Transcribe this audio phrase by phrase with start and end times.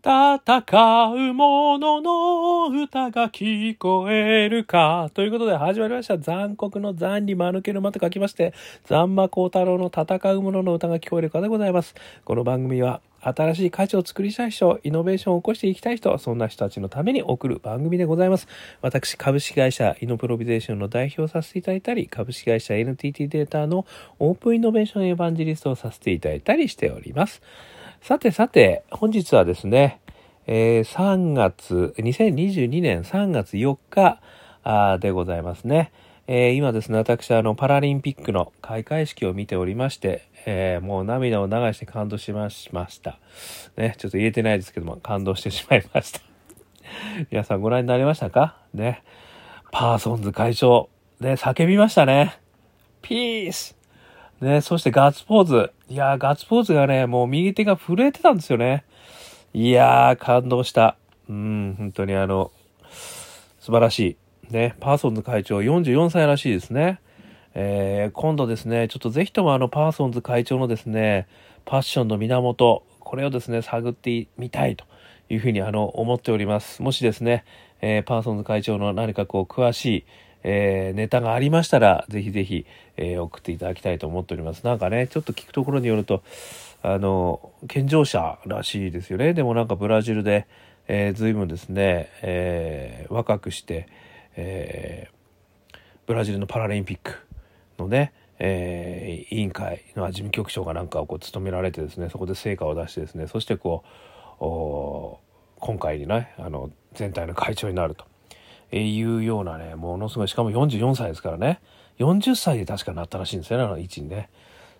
[0.00, 5.10] 戦う者の歌が聞こえるか。
[5.12, 6.16] ということで始まりました。
[6.18, 11.96] 残酷の残に間抜ける間と書きまして、残魔高太郎の戦う者の歌が聞こえるかでございます。
[12.24, 18.46] この番組は新しい価値を作りたい人、イノベーションを起こしていきたい人、そんな人たちのために送る番組でございます。
[18.80, 23.84] 私、株式会社イノプロビゼーションの代表させていただいたり、株式会社 NTT データの
[24.20, 27.42] オープンイノベーションエヴァンジリストをさせていただいたりしております。
[28.02, 30.00] さてさて、本日はですね、
[30.46, 34.20] えー、3月、2022年3月4日
[34.98, 35.92] でございますね。
[36.26, 42.70] えー、今ですね、私、あの、パラリンピックの開会式を見ておりまして、えー、もう涙を流して感動しまし
[43.02, 43.18] た。
[43.76, 46.20] ね、ちょっと言えてないですけども、感動してしまいました。
[47.30, 48.56] 皆さんご覧になりましたか？
[48.72, 49.02] ね。
[49.70, 50.88] パーソンズ会長、
[51.20, 52.38] ね、叫びましたね。
[53.02, 53.77] ピース
[54.40, 55.72] ね、そしてガッツポーズ。
[55.88, 58.84] いやー、ガッツポーズがね、もう右手が震えてたんですよね。
[59.52, 60.96] いやー、感動した。
[61.28, 62.52] うん、本当にあの、
[63.58, 64.52] 素晴らしい。
[64.52, 67.00] ね、パーソンズ会長44歳らしいですね。
[67.54, 71.26] えー、今度ですね、ちょっとぜひともあのパーソンズ会長のですね、
[71.64, 74.84] パッションの源、これをですね、探ってみたいと
[75.28, 76.80] いうふうにあの思っております。
[76.82, 77.44] もしですね、
[77.80, 80.04] えー、パーソンズ会長の何かこう詳しい、
[80.44, 84.64] えー、ネタがありましたら、ぜひぜひ、えー、送っていただきたいと思っております。
[84.64, 86.22] なんかね、ちょっと聞くところによると、
[86.82, 89.34] あの、健常者らしいですよね。
[89.34, 90.46] でもなんかブラジルで、
[90.86, 93.88] えー、随分ですね、えー、若くして、
[94.36, 97.14] えー、ブラジルのパラリンピック
[97.78, 103.84] のね、えー、委員会の事務局長がなんかをこう務められてですね、そこで成果を出してですね、そしてこ
[104.40, 105.28] う、
[105.60, 108.06] 今回にね、あの、全体の会長になると。
[108.70, 111.60] えいうようなね、ものすごい、しかも44歳ですからね、
[111.98, 114.28] 40歳で確かなったらしいんですよね、あの位置にね。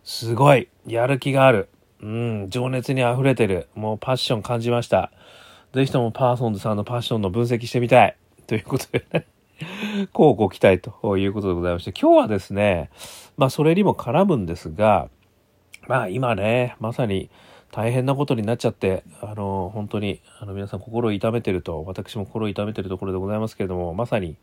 [0.04, 1.68] すごい、やる気がある。
[2.00, 3.68] うん、情熱に溢れてる。
[3.74, 5.10] もうパッション感じました。
[5.74, 8.16] ぜひともパーソンズさんのパッションの分析してみたい。
[8.46, 9.26] ということでね。
[10.12, 12.90] こうご期待ということでございまして、今日はですね、
[13.36, 15.08] まあそれにも絡むんですが、
[15.86, 17.30] まあ今ね、まさに
[17.70, 24.36] 大変なことになっちゃって、あの、本当に、あの、皆さん心を痛めてると、私も心を痛めてるところでございますけれども、まさに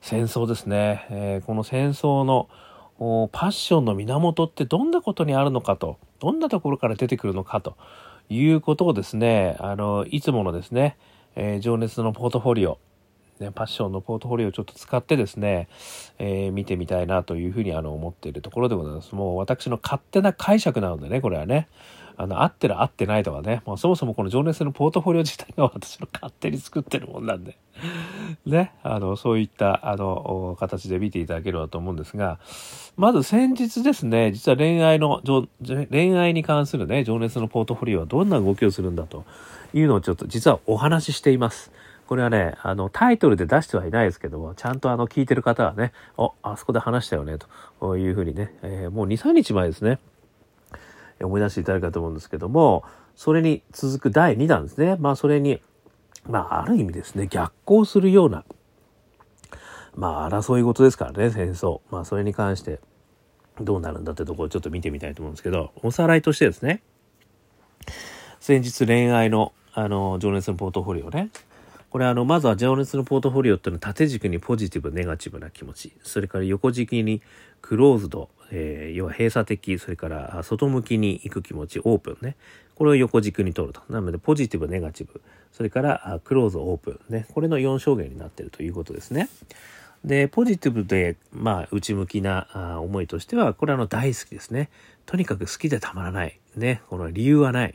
[0.00, 1.06] 戦争ですね。
[1.10, 2.48] えー、この戦争の
[3.30, 7.76] パッションの源ってどんなことにあるのかと、どんなところから出てくるのかと
[8.28, 10.96] いうことをですね、あの、いつものですね、
[11.36, 12.78] えー、情熱のポートフォリオ、
[13.38, 15.68] ね、パッションのポートフォリオをちょっと使ってですね、
[16.18, 19.14] えー、見てみたいなというふうにあの思っているところでございます。
[19.14, 21.68] もう私の勝手な解釈なのでね、これはね。
[22.18, 27.56] あの、合ってる合ってないとかね、まあ、そもそもこの情熱のポートフォリオ自体が私の勝手に作ってるもんなんで、
[28.44, 32.40] ね、あの、そういった、あの、形で見ていただければと思うんですが、
[32.96, 35.22] まず先日ですね、実は恋愛の、
[35.90, 39.24] 恋愛に関するね、情熱のポートフォリオはどんな動きをするんだと
[39.72, 41.70] いうのをちょっと実はお話ししています。
[42.08, 47.36] これはね、あの、タイトルで出してはいないですけども、ちゃんとあの、聞いてる方はね、お、あそこで話したよね、
[47.80, 49.98] というふうにね、えー、もう2、3日前ですね、
[51.24, 52.84] 思い出していただけたと思うんですけども、
[53.14, 54.96] それに続く第2弾ですね。
[54.98, 55.60] まあ、それに、
[56.28, 58.44] まあ、ある意味ですね、逆行するような、
[59.94, 61.80] まあ、争い事ですからね、戦争。
[61.90, 62.80] まあ、それに関して、
[63.60, 66.82] どうなるんだってところをちょっと見てみたいと思うんですけど、おさらいとしてですね、
[68.40, 71.30] 先日恋愛の、あの、情熱のポートフォリオね、
[71.90, 75.92] これあの、まずは情熱のポートフォリオっていうのは縦軸にポジティブ、ネガティブな気持ち。
[76.02, 77.22] それから横軸に
[77.62, 82.36] クローズド、えー、要は閉鎖的、それから外向きに行く気持ち、オープンね。
[82.74, 83.80] これを横軸に取ると。
[83.88, 85.22] なので、ポジティブ、ネガティブ。
[85.52, 87.26] それからクローズ、オープンね。
[87.32, 89.28] これの4証言になっているということですね。
[90.04, 94.68] で、ポジティブで、まあ、内向きな思いとしては、これあの大好きですね。
[95.06, 96.38] とにかく好きでたまらない。
[96.54, 96.82] ね。
[96.88, 97.74] この理由はない。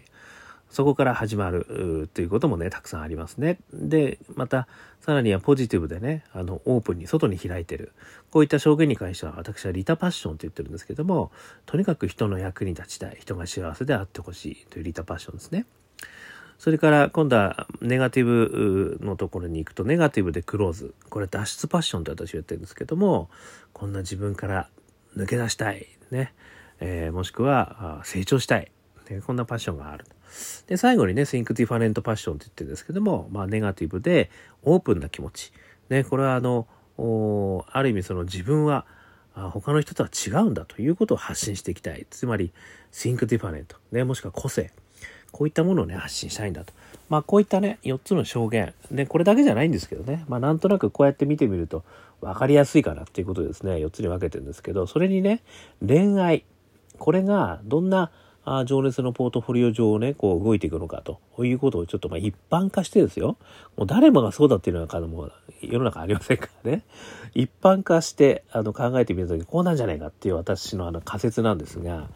[0.73, 3.59] そこから始まるということもね、たくさんありますね。
[3.71, 4.67] で、また、
[5.01, 7.93] さらにはポジティブでね、あの、オープンに外に開いてる。
[8.31, 11.31] こういった証言に関しては、私はリタパッションと言ってるんですけども、
[11.67, 13.17] とにかく人の役に立ちたい。
[13.19, 15.67] 人が幸せであってほしいというリタパッションですね。
[16.57, 20.95] それから今度はネガティブのところに行くとネガティブでクローズ。
[21.09, 23.29] これ脱出パッションって私は言ってるんですけども、
[23.73, 24.69] こんな自分から
[25.15, 25.87] 抜け出したい。
[26.09, 26.33] ね。
[26.79, 28.71] えー、もしくは成長したい。
[29.09, 30.05] ね、こんなパッションがある。
[30.67, 34.29] で、最後にね、Think Different Passion って言ってるんですけども、まあ、ネガティブで
[34.63, 35.51] オープンな気持ち。
[35.89, 36.67] ね、これはあの、
[37.71, 38.85] ある意味その自分は
[39.33, 42.05] 他の人とは違うんだということを発信していきたい。
[42.09, 42.51] つまり、
[42.91, 43.65] Think Different。
[43.91, 44.71] ね、もしくは個性。
[45.31, 46.73] こういったものをね、発信したいんだと。
[47.09, 48.73] まあ、こういったね、4つの証言。
[48.91, 50.23] で、これだけじゃないんですけどね。
[50.27, 51.83] まあ、なんとなくこうやって見てみると
[52.21, 55.41] 分かりやすいかなっていうことでですね、4つに分けてるんですけど、それにね、
[55.85, 56.45] 恋愛。
[56.99, 58.11] これがどんな
[58.45, 63.37] あ情熱のポートフォリオ上をね、こう動いていくのかということをちょっとまあ一般化してですよ。
[63.77, 65.31] もう誰もがそうだっていうのはもう
[65.61, 66.83] 世の中ありませんからね。
[67.33, 72.09] 一般化してあの考えてみるときこうなんじゃないかっていう私のあの仮説なんですが、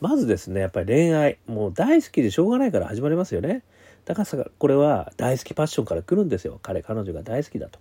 [0.00, 3.62] まずですね、やっぱり恋愛、もう大好きでしょうがないから始まりますよね。
[4.06, 6.58] だから、これは大好きパッションから来るんですよ。
[6.62, 7.78] 彼、彼女が大好きだと。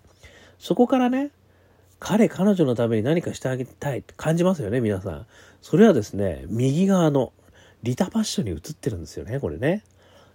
[0.57, 1.31] そこからね、
[1.99, 5.25] 彼、彼女のために何かしてあげたいって感じますよね、皆さん。
[5.61, 7.31] それはですね、右側の
[7.83, 9.83] 利他パッションに移ってるんですよね、これね。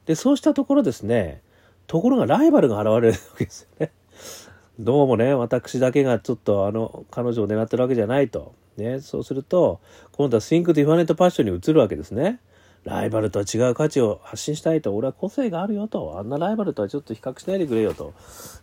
[0.06, 1.42] で、そうしたところですね、
[1.86, 3.92] ところがライバルが現れるわけですよね。
[4.78, 8.54] どうもね、私だけがちょっとあの、彼女を狙ってるわけじゃないと。
[8.76, 9.80] ね、そうすると、
[10.12, 12.38] 今度は think different パッションに移るわけですね。
[12.84, 18.14] ライバルとは違う価値を発信したいと、俺は個性があるよと、あんなライバルとはちょっと比較しないでくれよと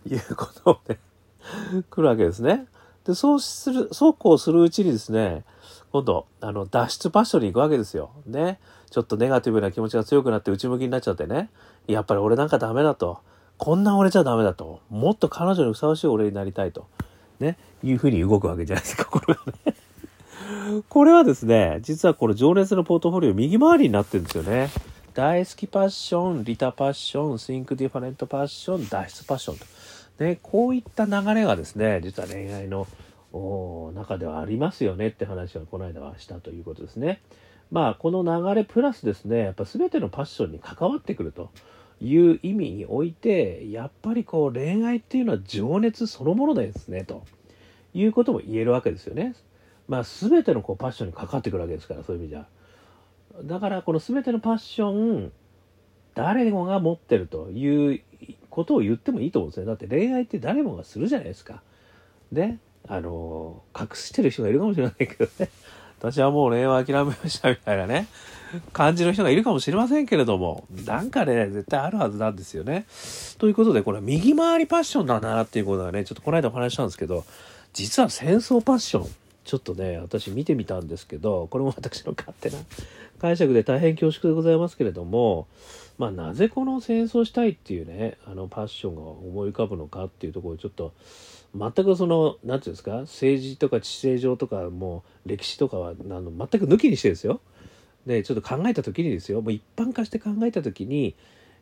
[0.07, 0.99] いうことをね、
[1.89, 2.67] 来るわけですね。
[3.03, 5.43] で、そうする、そうこうするうちにですね、
[5.91, 8.11] 今度、あの、脱出パッションに行くわけですよ。
[8.25, 8.59] ね。
[8.95, 11.49] ちょっとネガティブな気持ちが強くなって内向きになっちゃってね。
[11.85, 13.19] やっぱり俺なんかダメだと。
[13.57, 14.79] こんな俺じゃダメだと。
[14.89, 16.87] もっと彼女にふさわしい俺になりたいと。
[17.41, 17.57] ね。
[17.83, 20.83] いうふうに動くわけじゃないですか、これはね。
[20.87, 24.69] これはですね、実はこれ情熱のポートフォリオ右回りになってるんですよね。
[25.13, 29.65] 大好きパッション、リタパッション、シンクディファレントパッション、脱出パッションと。
[30.19, 32.87] で、こういった流れがですね、実は恋愛の
[33.93, 37.19] 中ではありますよねって話はこの間はしたということですね。
[37.71, 41.49] まあ、この流れプラスですね、やっぱ全てのパッションに関わってくると
[41.99, 47.23] いう意味において、やっぱりこう恋愛っていうのは情熱そのものですね、と
[47.93, 49.35] いうことも言えるわけですよね。
[49.87, 52.45] まあ、全てのこうパッションに関わってくるわけですから、そういう意味じゃ。
[53.43, 55.31] だから、この全てのパッション、
[56.15, 58.01] 誰もが持ってるという
[58.49, 59.65] ことを言ってもいいと思うんですね。
[59.65, 61.61] だって恋愛って誰もがするじゃないですか。
[62.31, 62.57] で、
[62.87, 65.49] あの、隠してる人がいるかもしれないけどね。
[66.11, 68.07] 私はもう恋愛諦めましたみたいなね、
[68.73, 72.85] 感じの人がいるかもしれませんけれども、なんかね、絶対あるはずなんですよね。
[73.39, 77.25] ということで、これ右回りパッションだなっていうことがね、ちょっとこの間お話したんですけど、
[77.73, 79.09] 実は戦争パッション、
[79.45, 82.57] ちょっとね、私見てみたんですけど、これも私の勝手な
[83.19, 85.47] 解釈で大変恐縮でございますけれども、
[85.97, 90.93] まあ、なぜこの戦争したいっていうね、あのパッションが思い浮かぶのかっていうところをちょっと、
[91.57, 92.91] 全くその何て言うんですか？
[93.01, 97.39] 政治とか地政上とかもう歴史とかはあの全く抜きにしてですよ。
[98.05, 99.41] でちょっと考えた時にですよ。
[99.41, 101.15] もう一般化して考えた時に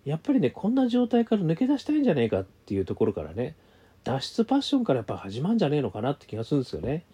[0.04, 3.56] やっぱりねこんな状態から抜け出したいんじゃねえかっていうところからね
[4.04, 7.06] 脱出パッションからやっぱ始まるんじゃねえのかなって気がするんですよね。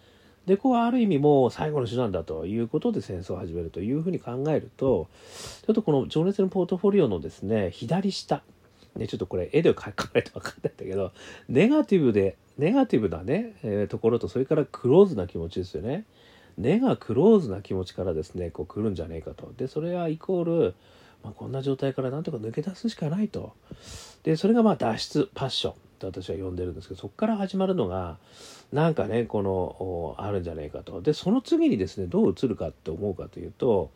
[0.46, 5.08] でこうある意味もう最後の手段だということで戦争を始めるというふうに考えると
[5.66, 8.42] ちょっとこの「情熱のポートフォリオ」のですね左下
[8.96, 11.12] ね、ちょっとこれ絵で描かないと分かんないんだけど
[11.48, 16.04] ネガティブでネガティブなね、えー、ところとそれからクローズな気持ちですよね。
[16.58, 19.52] 根がクローズな気持ちからですねこう来るんじゃねえかと。
[19.56, 20.74] でそれはイコール、
[21.22, 23.54] まあ、こんな状態からなんとか抜け出すしかないと。
[24.24, 28.18] でそれがまあ脱出パッションと私は呼んでるんですけどそこから始まるのが
[28.72, 31.00] なんかねこのあるんじゃねえかと。
[31.00, 33.90] でその次にですねどう映るかって思うかというと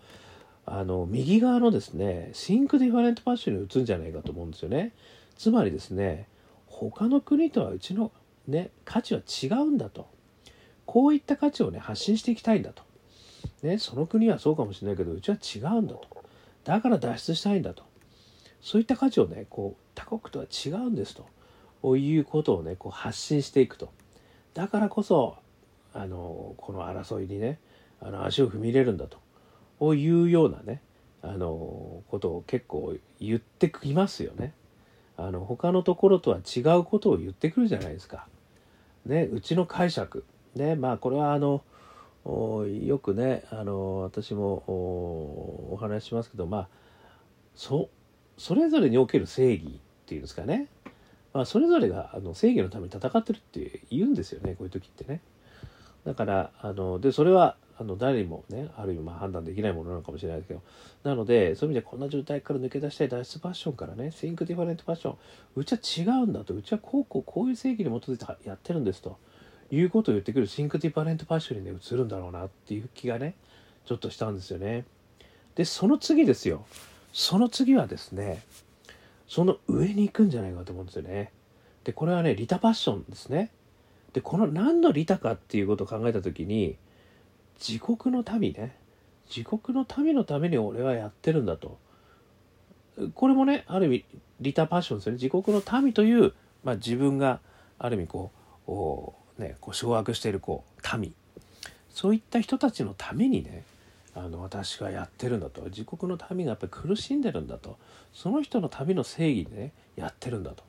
[0.66, 4.92] あの右側のですね Think Different パッションに移るんじゃないかと思うんですよね。
[5.36, 6.28] つまりですね
[6.66, 8.12] 他の国とはうちの
[8.46, 10.06] ね、価値は違うんだと。
[10.86, 12.82] こういった価値をね、発信していきたいんだと。
[13.62, 16.06] ね、その国はそうかもしれないけど、うちは違うんだと。
[16.64, 17.84] だから脱出したいんだと。
[18.60, 21.26] そういった価値をね、こう、他国とは違うんですと。
[21.96, 23.90] いうことをね、こう発信していくと。
[24.54, 25.36] だからこそ、
[25.92, 27.58] あの、この争いにね、
[28.00, 29.18] あの足を踏み入れるんだと。
[29.84, 30.80] こういうようなね、
[31.20, 34.54] あの、ことを結構言ってきますよね。
[35.18, 38.26] あの、他のところとは違うことを言ってくるじゃないですか。
[39.04, 40.24] ね、うちの解釈、
[40.54, 41.62] ね、まあこれはあの
[42.24, 44.64] よくねあの私も
[45.74, 46.68] お話ししますけどまあ
[47.54, 47.90] そ
[48.38, 49.70] それぞれにおける正義っ
[50.06, 50.68] ていうんですかね、
[51.34, 55.20] まあ、それぞれがあの正義のために戦ってるって言うんですよねこういう時ってね。
[56.06, 60.62] だからあのでそれはあの誰にもねある意味まあ判断できないものなのかもしれないですけど。
[61.02, 65.16] なのでそういう意味でこんな状態から抜け出したい脱出パッションからね Think Different パッション
[65.56, 66.54] うちは違うんだと。
[66.54, 69.18] うちはこうこうこういう正義に基づいてやってるんですと。
[69.70, 73.34] いうことを言ってくる Think Different パッションにね移るんだろうなっていう気がね
[73.86, 74.84] ちょっとしたんですよね。
[75.54, 76.64] でその次ですよ。
[77.12, 78.42] その次はですね
[79.26, 81.32] その上に行くんじゃないかと思うんですよね。
[81.84, 83.50] でこれはね利他パッションですね。
[84.12, 86.76] でこの何の利他かっていうことを考えた時に
[87.58, 88.76] 自国の民ね。
[89.34, 91.78] 自国の民のために俺はやってるんだと。
[93.14, 94.04] これもねある意味
[94.40, 95.18] 利他パッションですよね。
[95.22, 96.32] 自国の民という、
[96.62, 97.40] まあ、自分が
[97.78, 98.30] ある意味こ
[98.66, 101.14] うね、こう掌握しているこう民。
[101.90, 103.64] そういった人たちのためにね
[104.14, 105.62] あの私がやってるんだと。
[105.62, 107.78] 自国の民がやっぱり苦しんでるんだと。
[108.12, 110.62] その人の旅の正義でねやってるんだと。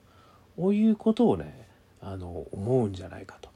[0.56, 1.68] こういうことをね
[2.01, 3.50] あの思うんじゃないかと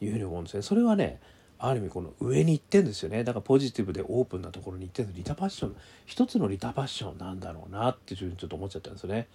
[0.00, 0.62] いうふうに思うんですね。
[0.62, 1.20] それはね
[1.58, 9.28] ある意味この上に行ってんですよねだからポジティブでオープンなところに行ってるリタパッション一つのリタパッションなんだろうなっていうふうにちょっと思っちゃったんですよね。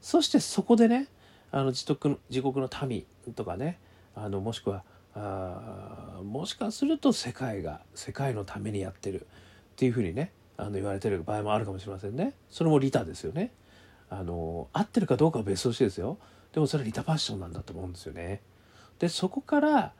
[0.00, 1.08] そしてそこでね
[1.50, 3.78] あの自国の自国の民とかね
[4.14, 4.84] あのもしくは
[5.14, 9.24] あもしかすると世界が世界のためにやってるっ
[9.76, 12.34] ていうふうにねあの言われてる場合もあるかもしれませんね。
[12.50, 13.52] それもリタですよね。
[14.10, 16.18] あの合ってるかどうかは別としてですよ。
[16.52, 18.42] でもそれはリタパッションなんだと思うんですよね。
[18.98, 19.92] でそこから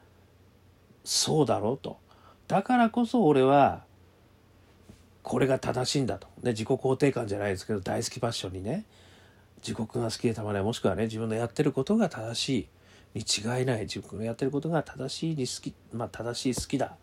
[1.05, 1.99] そうだろうと。
[2.49, 3.85] だからこそ俺は
[5.23, 8.85] これが正しいんだと、ね、自己肯定感じゃないですけど大好きパッションにね
[9.59, 12.69] 自国が好きでたまらないもしくはね自分のやってることが正しい。
[13.13, 13.81] に違いない。
[13.81, 16.97] 自分のやってることが正しいに好きまあ正しい好きだ。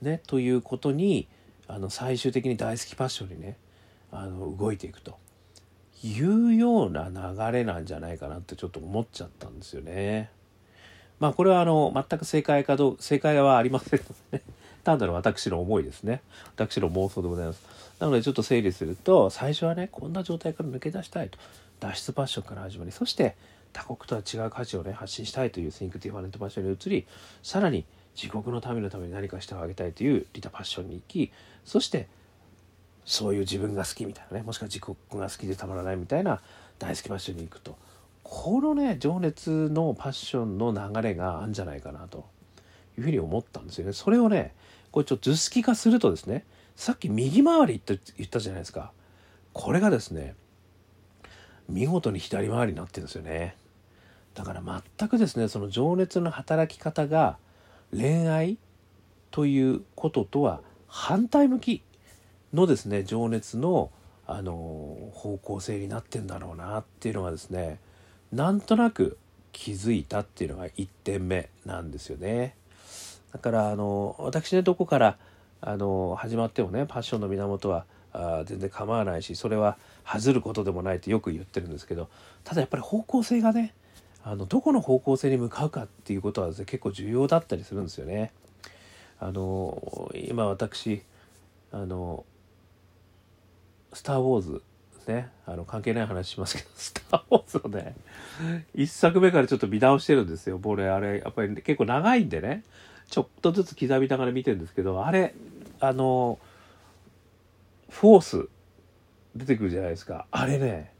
[0.00, 1.28] ねということに
[1.66, 3.56] あの最終的に大好きパッションにね
[4.12, 5.18] あの動いていくと。
[6.02, 10.30] いうような流れなんじゃないかなってちょっと思っちゃったんですよね。
[11.20, 14.42] まあこれはあの全く正解かどう正解はありませんのでね。
[14.82, 16.22] 単なる私の思いですね。
[16.56, 17.62] 私の妄想でございます。
[18.00, 21.38] なのでちょっと整理すると最初はねこんな状態から抜け出したいと。
[21.80, 23.36] 脱出パッションから始まりそして
[23.72, 27.06] 他国とは違う価値をね発信したいという Think Different パッションに移り
[27.42, 27.84] さらに
[28.14, 31.32] 自国のためのために何かしてあげたいというリタパッションに行き
[31.64, 32.08] そして
[33.04, 36.40] そういう自分が好きみたいなねもしくは自国が好きでたまらないみたいな
[36.78, 37.76] 大好きパッションに行くと。
[38.32, 42.28] このね情熱のパッションの流れがあるんじゃないかなと
[42.96, 43.92] いうふうに思ったんですよね。
[43.92, 44.54] それをね
[44.92, 46.44] これちょっと図式化するとですね
[46.76, 48.92] さっき右回りって言ったじゃないですか
[49.52, 50.36] これがですね
[51.68, 53.56] 見事に左回りになってるんですよね。
[54.34, 57.36] だから全くですねその情熱の働き方が
[57.92, 58.58] 恋愛
[59.32, 61.82] ということとは反対向き
[62.54, 63.90] のですね情熱の
[64.28, 67.80] あの方向性になってんだろうなっていうのがですね
[68.32, 69.18] なんとなく
[69.52, 72.54] 気づいたっていうのが1点目なんですよね。
[73.32, 75.16] だからあの私ねどこから
[75.60, 82.08] あの始まってもねパッションの源はあ全然構わないしそれは外ることでもないってよく言ってるんですけど
[82.44, 83.72] ただやっぱり方向性がね
[84.24, 88.32] あのどこの方向性に向かうかっていうことはね結構重要だったりするんですよね。
[89.18, 91.02] あの今私
[91.72, 92.24] あの
[93.92, 94.62] 「スター・ウォーズ」
[95.08, 95.28] ね。
[95.46, 97.94] あの関係ない話しますけど「スター・ウォーズ」をね
[98.74, 100.60] 一作目からちょっと見直してるんですよ。
[100.62, 102.62] 俺あれやっぱり結構長いんでね。
[103.08, 105.34] ちょっとずつ刻みながら見てるんですけどあれ
[105.80, 106.38] あの
[107.88, 108.48] フォース
[109.34, 110.26] 出てくるじゃないですか。
[110.30, 110.92] あれね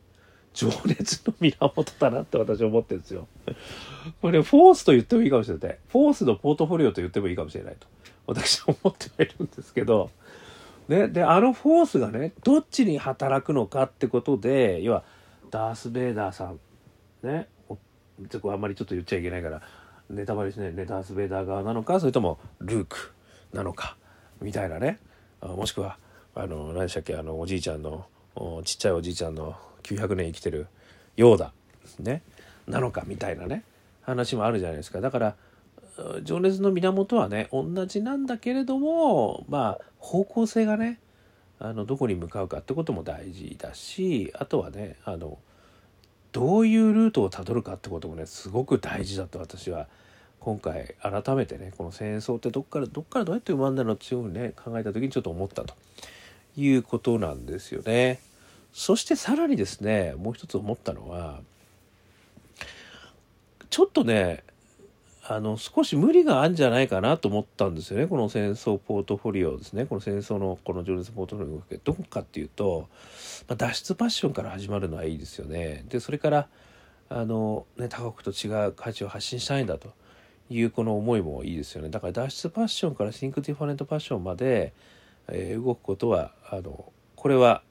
[0.52, 3.28] 情熱の源だなって私は思ってるんですよ。
[4.20, 5.78] これフォースと言ってもいいかもしれない。
[5.88, 7.86] フォースのポートフォリオと言ってもいいかもしれないと。
[8.26, 10.10] 私は思ってはいるんですけど
[10.90, 15.04] ね、であのフォースがねどっちに働くのかってことで要は
[15.48, 16.58] ダース・ベイダーさん
[17.22, 17.46] ね。
[18.28, 19.62] ちょっあんまりちょっと言っちゃいけないから
[20.10, 23.12] ネタバレしないねダース・ベイダー側なのかそれともルーク
[23.52, 23.96] なのか
[24.40, 24.98] みたいなね。
[25.40, 25.96] もしくは
[26.34, 28.06] あの何でしたっけあのおじいちゃんの
[28.64, 29.54] ちっちゃいおじいちゃんの
[29.84, 30.66] 900年生きてる
[31.16, 31.52] ようだ
[32.00, 32.22] ね。
[32.66, 33.62] なのかみたいなね。
[34.02, 35.00] 話もあるじゃないですか。
[35.00, 35.36] だから
[36.22, 40.98] 情熱の源はね同じなんだけれどもまあ方向性がね
[41.58, 45.38] あのどこに向かうかってことも大事だしあとはねあの
[46.32, 49.86] どういうルートをたどるかってこともねすごく大事だと私は
[50.38, 55.74] 今回改めてねこの戦争ってどっからどっからどうやって生まれたのっていうふうにね考えた時にちょっと思ったと
[56.56, 58.20] いうことなんですよね。
[58.72, 61.40] そしてさらにですねもう一つ思ったのは
[63.68, 64.44] ちょっとね
[65.32, 68.08] あの少し無理があるんじゃないかなと思ったんですよね。
[68.08, 69.86] この戦争ポートフォリオですね。
[69.86, 72.88] この戦争のこの情熱ポートフォリオどこかっていうと、
[73.46, 75.84] まあ、脱出パッションから始まるのはいいですよね。
[75.88, 76.48] でそれから
[77.08, 79.92] あの、ね、他国と違う価値を発信したいんだと
[80.48, 81.90] いうこの思いもいいですよね。
[81.90, 84.72] だから脱出パッションから Think Different パッションまで、
[85.28, 87.62] えー、動くことはあのこれは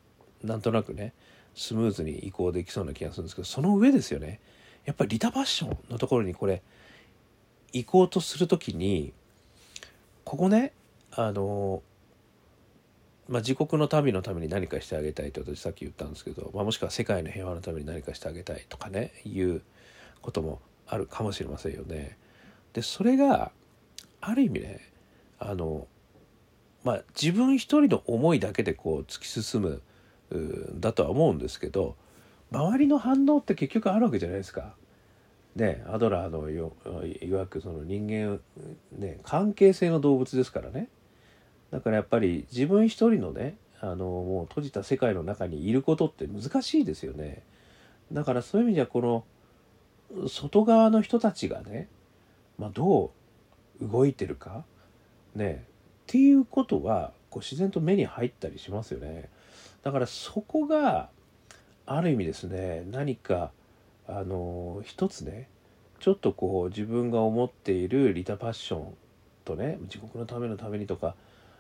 [0.45, 1.11] なんとなくね
[1.55, 4.39] スムーズに移行できそうな気がするんですけどその上ですよね。
[4.85, 6.61] やっぱりリタパッションのところにこれ
[7.73, 9.13] 行こうとする時に
[10.23, 10.73] ここね
[11.11, 11.81] あの
[13.29, 19.61] まあ、自国の民のために何かしてあげたいと私さっき言ったんですけど、まあ、もしくは世界の平和のために何かしてあげたいとかねいう
[20.23, 22.17] こともあるかもしれませんよね。
[22.73, 23.51] でそれが
[24.19, 24.79] ある意味ね
[25.37, 25.87] あの、
[26.83, 29.81] まあ、自分一人の思いだけでこう突き進む
[30.35, 31.95] んだとは思うんですけど
[32.51, 34.73] 周りの反応って結局あるわけじゃないですか。
[35.55, 36.73] ね、アドラーのよ
[37.21, 38.39] いわくその人間、
[38.97, 40.89] ね、関係性の動物ですからね。
[41.71, 47.43] だからやっぱり自分一人のねあのもう閉じた世界の中にいることって難しいですよね。
[48.11, 51.87] だからそういう意味ではこの外側の人たちがね、
[52.57, 53.11] まあ、ど
[53.81, 54.63] う動いてるか
[55.35, 55.71] ねっ
[56.07, 59.29] ていうことはこう自然と目に入ったりしますよね。
[59.83, 61.09] だからそこが
[61.85, 63.51] ある意味ですね何か
[64.11, 65.47] あの一つね
[65.99, 68.93] ちょっとこう自分が思っているリタパッション
[69.45, 71.15] とね自国のためのためにとか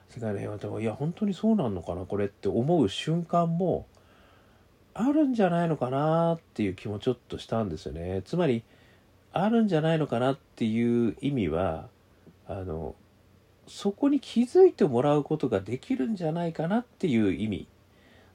[0.09, 3.85] 世界の平和とかいや本当にそうなんのかなこれって思う瞬間も
[4.95, 8.63] あるんじゃないのかなっていう気もちょっとしたんですよねつまり
[9.31, 11.87] あるんじゃないのかなっていう意味は
[12.47, 12.95] あの
[13.67, 17.67] そこに気づいてもらうことができるんじゃないかなっていう意味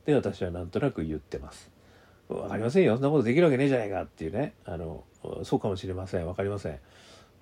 [0.07, 1.74] で私はなんとなく言ってます。
[2.29, 2.95] わかりませんよ。
[2.95, 4.55] そんなことできるわけねえじゃないかっていうね。
[4.65, 5.05] あの、
[5.43, 6.27] そうかもしれません。
[6.27, 6.79] わかりません。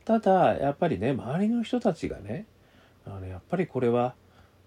[0.04, 2.46] ただ、やっぱりね、周りの人たちがね、
[3.06, 4.14] あのやっぱりこれは、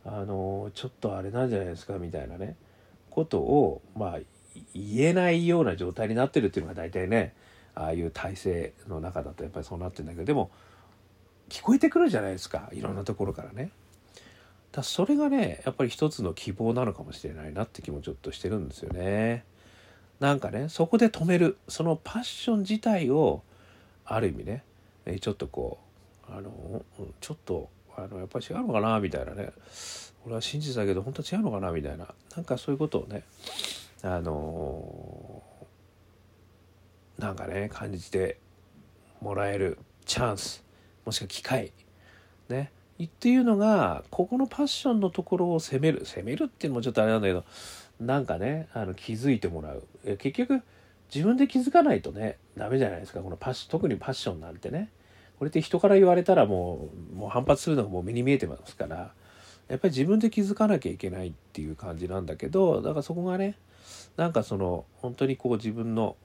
[0.05, 2.55] あの、ちょっとあれなんじゃないですかみたいなね、
[3.09, 4.19] ことを、まあ、
[4.73, 7.33] 言えないような状態になってるっていうのが大体ね、
[7.73, 10.51] ああいう体制の中だとやっぱりそうなってるんだけど、でも、
[11.49, 12.69] 聞こえてくるじゃないですか。
[12.71, 13.71] いろんなところからね。
[14.71, 19.43] だそれがね、やっぱり一つの希望なのかもしれないなって気もちょっとしてるんですよね。
[20.19, 21.57] なんかねそこで止める。
[21.67, 23.43] そのパッション自体を
[24.05, 24.63] ある意味ね
[25.19, 25.79] ちょっとこ
[26.29, 26.83] うあの
[27.21, 29.51] ちょっとあのやっぱり違うのかなみたいなね。
[30.25, 32.07] 俺は信じてたけど本当は違うのかなみたいな。
[32.35, 33.23] なんかそういうことをね
[34.01, 35.43] あの
[37.19, 38.39] なんかね感じて
[39.21, 40.63] もらえるチャンス
[41.05, 41.71] もしくは機会
[42.49, 42.71] ね
[43.03, 46.05] っていうのがここのパッションのところを責める。
[46.05, 47.43] 責めるっていうのもちょっとあれなんだけど
[47.99, 49.83] なんかねあの気づいてもらう。
[50.17, 50.61] 結局
[51.13, 53.21] 自分で気づかないとねダメじゃないですか。
[53.21, 54.89] このパッ特にパッションなんてね。
[55.37, 59.13] これって人から言われたらもうもう反発するのがもう目に見えてますから。
[59.67, 63.57] やっぱり自分で気づかなきゃいけないっていう感じなんだけどだからそこがね
[64.15, 66.15] なんかその本当にこう自分の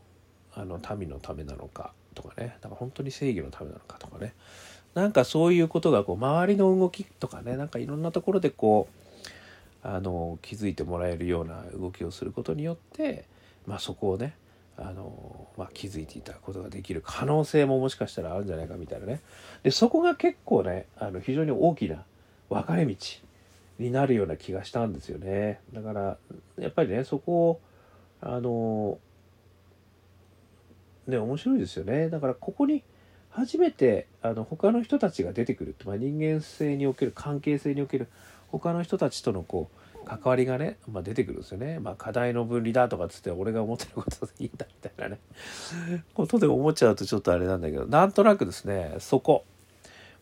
[0.53, 2.57] あの民のためなのかとかね。
[2.61, 4.35] だから本当に正義のためなのかとかね。
[4.95, 9.00] なんかそういうことがこう周りの動きとかねなんかいろんなところでこう
[9.83, 13.25] あの気づいてもらえるような動きをすることによって、
[13.67, 14.35] まあ、そこをね
[14.77, 19.21] あの、まあ、気づいていただくことができる可能性ももしかしたらあるんじゃないかみたいなね。
[19.63, 22.05] でそこが結構ねあの非常に大きな
[22.49, 22.97] 分かれ道
[23.79, 25.61] になるような気がしたんですよね。
[25.73, 26.19] だから
[26.59, 27.61] やっぱりねそこを
[28.21, 28.99] あの
[31.07, 32.11] ね面白いですよね。
[32.11, 32.83] だからここに
[33.31, 38.09] 初めてあの他の人たちが出てくるって、まあ、人間性における関係性における
[38.51, 41.79] 他の人たちとのこう関わりがね、まあ、出てくるんですよね。
[41.79, 45.21] まあ、課題の分離だとかつって俺が思ってることでいいんだみたいなね。
[46.15, 49.45] ことで思っちゃうとちょっとあれなんだけどなんとなくですねそこ。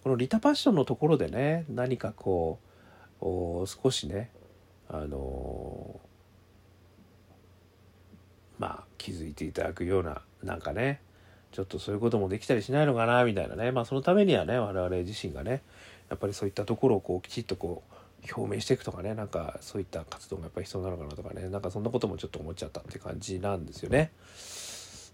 [0.02, 2.60] このリタパッションのところでね何かこ
[3.20, 4.30] う少しね
[4.88, 11.02] あのー、まあ気づいていただくようななんかね
[11.50, 13.72] ちょっとそういうこともできたりしないのかなみたいなね。
[13.72, 15.62] まあそのためにはね我々自身がね
[16.10, 17.94] やっぱりそういったところをこうきちっとこう
[18.34, 24.10] 表明していくとかねなんかそういった活動がやっぱり必要なのかなとかねなんかそんなこともちょっと思っちゃったって感じなんですよね。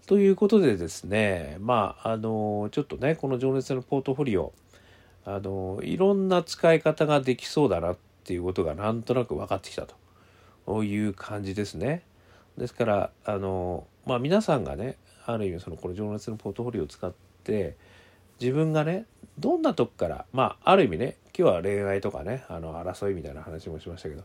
[0.07, 4.53] ということでですねまああのちょっとねこの「情熱のポートフォリオ」
[5.25, 9.87] あのいろんな使い方ができそうだなっていうことがなんとなく分かってきた
[10.67, 12.03] という感じですね。
[12.57, 17.11] ですからあのまあ皆さんがねある意味そのこの「情熱のポートフォリオ」を使っ
[17.43, 17.75] て
[18.39, 19.05] 自分がね
[19.39, 24.23] どんなとこからまあある意味ね今日は恋愛とかねあの争いみたいな話もしましたけど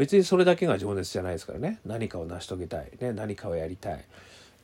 [0.00, 1.78] 別にそれだけが情熱じゃないですからね。
[1.84, 4.04] 何かを成し遂げたい、ね、何かをやりたい、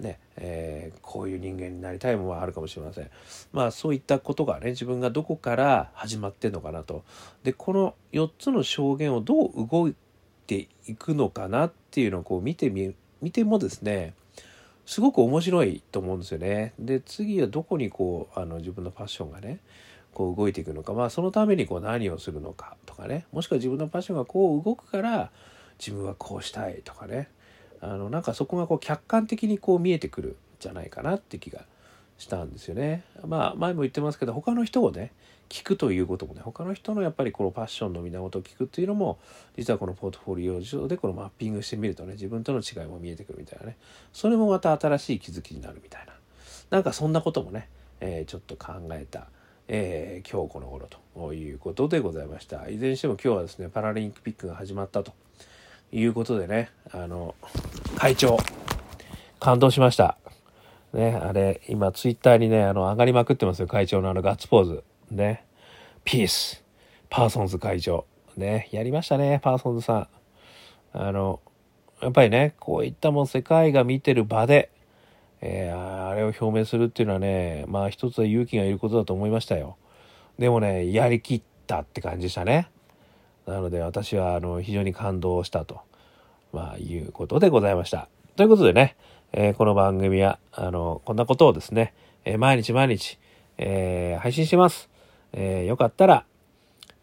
[0.01, 3.11] ねえー、こういう人間になりたいものはあるかもしれません。
[3.53, 7.05] まあそういったことがね自分がどこから始まってんのかなと。
[7.43, 9.95] でこの4つの証言をどう動い
[10.47, 14.15] ていくのかなっていうのをこう見てみ見てもですね
[14.87, 16.73] すごく面白いと思うんですよね。
[16.79, 19.59] で次はどこにこうあの自分のパッションがね
[20.15, 20.95] こう動いていくのか。
[20.95, 23.27] まあそのためにこう何をするのかとかね。
[23.33, 25.31] もしくは自分のパッションがこう動くから
[25.79, 27.29] 自分はこうしたいとかね。
[27.81, 31.65] あのなんかそこがこう客観的にこう見えてくるんじゃないかなって気が
[32.19, 33.05] したんですよね。
[33.27, 35.13] まあ前も言ってますけど他の人をね
[35.49, 39.19] 聞くということもね他の人のやっぱりこのパッションの源を聞くっていうのも
[39.57, 43.77] 実はこのポートフォリオ上でこのマッピングしてみるとね自分との違いも見えてくるみたいなね。
[44.13, 46.13] それもまた新しい気づきになるみたいな。
[46.71, 47.69] なんかそんなこともね、
[48.01, 49.29] えー、ちょっと考えた、
[49.69, 52.69] えー、今日この頃ということでございました。
[52.69, 55.13] いずれにしても今日はですねパラリンピックが始まったと
[55.93, 57.35] いうことでねあの
[57.97, 58.39] 会長
[59.39, 60.19] 感動しました
[60.93, 64.85] ね、あれ、今ツイッターにね、あの、上がりまくってますよ、会長のあのガッツポーズ。
[65.11, 65.45] ね。
[66.05, 66.65] ピース。
[67.11, 68.07] パーソンズ会長。
[68.37, 70.09] ね、やりましたね、パーソンズさん。
[70.93, 71.41] あの、
[72.01, 74.71] やっぱりね、こういったもう世界が見てる場で、
[75.41, 79.77] えー、あれを表明するっていうのはね、まあ一つは勇気がいることだと思いましたよ。
[80.39, 82.69] でもね、やりきったって感じでしたね。
[83.47, 85.81] なので私はあの非常に感動したと、
[86.53, 88.09] まあ、いうことでございました。
[88.35, 88.97] ということでね、
[89.39, 91.93] えー、この番組は、あの、こんなことをですね、
[92.25, 93.19] え、毎日毎日、
[93.59, 94.89] え、配信してます。
[95.35, 96.25] えよかったら、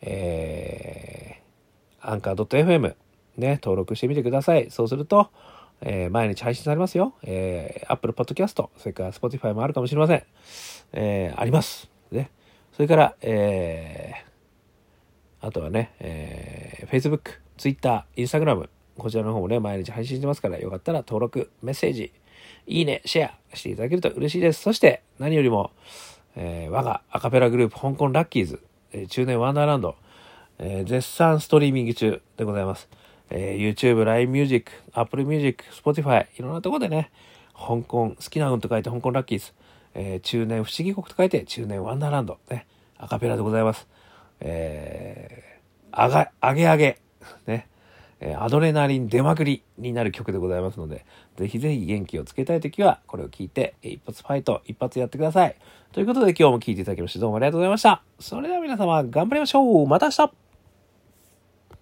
[0.02, 2.96] えー、アンカー .fm
[3.38, 4.72] ね、登録してみてください。
[4.72, 5.30] そうすると、
[5.82, 7.13] えー、毎日配信されますよ。
[7.22, 10.24] えー、Apple Podcast、それから Spotify もあるかもしれません。
[10.93, 11.88] えー、あります。
[12.12, 12.32] ね。
[12.72, 22.12] それから、えー、あとはね、えー、Facebook、Twitter、Instagram、こちらの方もね、毎日配信してますから、よかったら登録、メッセージ、
[22.67, 24.62] いいね、シェアしていただけると嬉しいです。
[24.62, 25.71] そして、何よりも、
[26.36, 29.95] えー、我がアカペラグループ、香港ラッキーズ、えー、中年ワンダーランド、
[30.60, 32.89] えー、絶賛ストリーミング中でございます。
[33.29, 37.12] えー、YouTube、LINE Music、Apple Music、Spotify、いろんなとこでね、
[37.56, 39.53] 香港、好きな運と書いて香港ラッキーズ、
[39.95, 42.65] えー、中年不思議国と書いて中年ワンダーランド、ね、
[42.97, 43.88] アカペラでございます。
[44.39, 46.99] えー、あが、あげあげ、
[47.47, 47.67] ね、
[48.25, 51.05] えアドレナリン出まくりになる曲でございますので、
[51.36, 55.55] ぜひぜひ元気をつけたいときは、これを聞いて、一発ファイト、一発やってください。
[55.91, 58.01] ということで今日も聴いていただきましてどうもありがとうございました。
[58.19, 60.42] それでは皆様、頑張りましょうまた明日